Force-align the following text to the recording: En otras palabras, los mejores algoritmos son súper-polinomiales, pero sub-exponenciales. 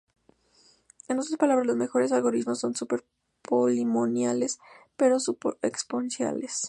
En 1.09 1.19
otras 1.19 1.37
palabras, 1.37 1.67
los 1.67 1.75
mejores 1.75 2.11
algoritmos 2.11 2.57
son 2.59 2.73
súper-polinomiales, 2.73 4.57
pero 4.97 5.19
sub-exponenciales. 5.19 6.59